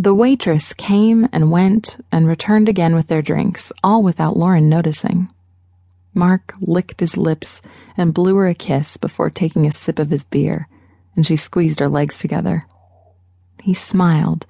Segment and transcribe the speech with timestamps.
[0.00, 5.28] The waitress came and went and returned again with their drinks, all without Lauren noticing.
[6.14, 7.60] Marc licked his lips
[7.96, 10.68] and blew her a kiss before taking a sip of his beer,
[11.16, 12.64] and she squeezed her legs together.
[13.60, 14.46] He smiled,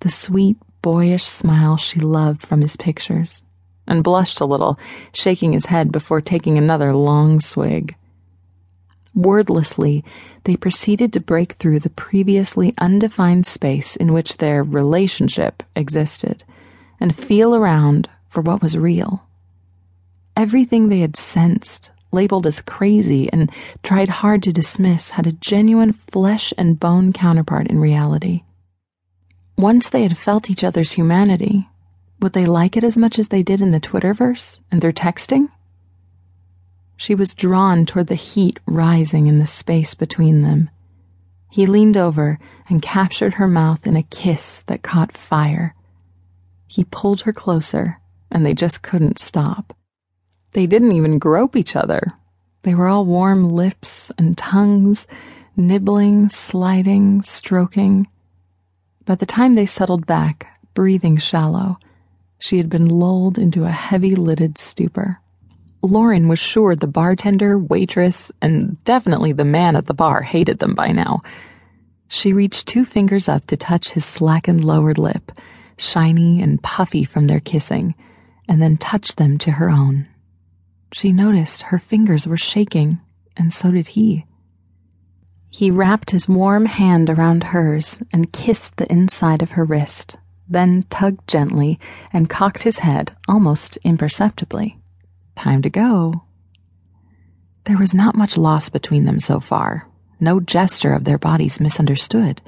[0.00, 3.42] the sweet, boyish smile she loved from his pictures,
[3.86, 4.78] and blushed a little,
[5.14, 7.96] shaking his head before taking another long swig.
[9.14, 10.04] Wordlessly,
[10.44, 16.44] they proceeded to break through the previously undefined space in which their relationship existed
[17.00, 19.24] and feel around for what was real.
[20.36, 23.50] Everything they had sensed, labeled as crazy, and
[23.82, 28.42] tried hard to dismiss had a genuine flesh and bone counterpart in reality.
[29.56, 31.68] Once they had felt each other's humanity,
[32.20, 35.48] would they like it as much as they did in the Twitterverse and through texting?
[36.96, 40.70] She was drawn toward the heat rising in the space between them.
[41.50, 45.74] He leaned over and captured her mouth in a kiss that caught fire.
[46.66, 49.76] He pulled her closer, and they just couldn't stop.
[50.52, 52.12] They didn't even grope each other.
[52.62, 55.06] They were all warm lips and tongues,
[55.56, 58.08] nibbling, sliding, stroking.
[59.04, 61.78] By the time they settled back, breathing shallow,
[62.38, 65.20] she had been lulled into a heavy lidded stupor.
[65.84, 70.74] Lauren was sure the bartender, waitress, and definitely the man at the bar hated them
[70.74, 71.20] by now.
[72.08, 75.32] She reached two fingers up to touch his slackened lower lip,
[75.76, 77.94] shiny and puffy from their kissing,
[78.48, 80.06] and then touched them to her own.
[80.92, 83.00] She noticed her fingers were shaking,
[83.36, 84.24] and so did he.
[85.50, 90.16] He wrapped his warm hand around hers and kissed the inside of her wrist,
[90.48, 91.78] then tugged gently
[92.12, 94.78] and cocked his head almost imperceptibly.
[95.44, 96.22] Time to go.
[97.64, 99.86] There was not much loss between them so far,
[100.18, 102.40] no gesture of their bodies misunderstood.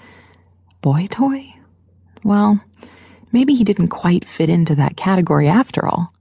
[0.81, 1.45] Boy toy?
[2.25, 2.59] Well,
[3.33, 6.15] maybe he didn't quite fit into that category after all.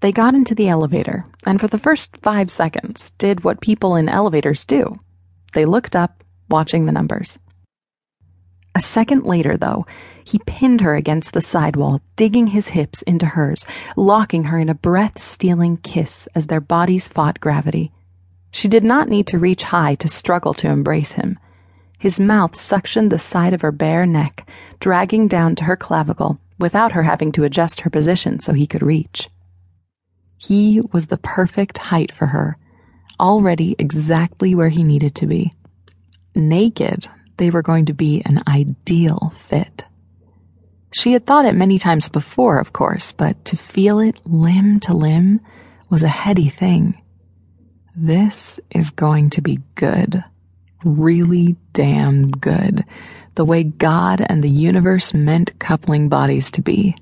[0.00, 4.08] They got into the elevator, and for the first five seconds, did what people in
[4.08, 4.98] elevators do.
[5.52, 7.38] They looked up, watching the numbers.
[8.74, 9.84] A second later, though,
[10.24, 13.64] he pinned her against the sidewall, digging his hips into hers,
[13.96, 17.92] locking her in a breath stealing kiss as their bodies fought gravity.
[18.50, 21.38] She did not need to reach high to struggle to embrace him.
[21.98, 24.46] His mouth suctioned the side of her bare neck,
[24.80, 28.82] dragging down to her clavicle without her having to adjust her position so he could
[28.82, 29.28] reach.
[30.36, 32.56] He was the perfect height for her,
[33.20, 35.52] already exactly where he needed to be.
[36.34, 39.84] Naked, they were going to be an ideal fit.
[40.92, 44.94] She had thought it many times before, of course, but to feel it limb to
[44.94, 45.40] limb
[45.88, 47.00] was a heady thing.
[47.96, 50.22] This is going to be good.
[50.84, 52.84] Really damn good.
[53.34, 56.96] The way God and the universe meant coupling bodies to be.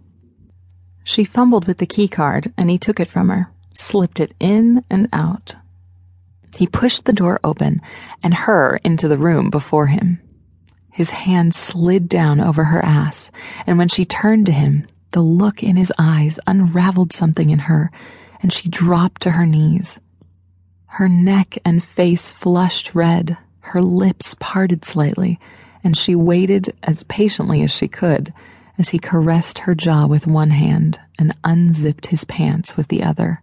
[1.02, 4.84] She fumbled with the key card and he took it from her, slipped it in
[4.88, 5.56] and out.
[6.56, 7.80] He pushed the door open
[8.22, 10.20] and her into the room before him.
[10.92, 13.30] His hand slid down over her ass,
[13.66, 17.90] and when she turned to him, the look in his eyes unraveled something in her,
[18.42, 20.00] and she dropped to her knees.
[20.86, 25.38] Her neck and face flushed red, her lips parted slightly,
[25.84, 28.32] and she waited as patiently as she could
[28.78, 33.42] as he caressed her jaw with one hand and unzipped his pants with the other.